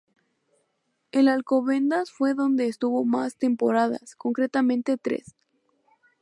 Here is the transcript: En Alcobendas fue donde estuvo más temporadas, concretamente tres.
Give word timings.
En 1.11 1.27
Alcobendas 1.27 2.09
fue 2.09 2.33
donde 2.33 2.65
estuvo 2.65 3.05
más 3.05 3.35
temporadas, 3.37 4.15
concretamente 4.15 4.97
tres. 4.97 5.35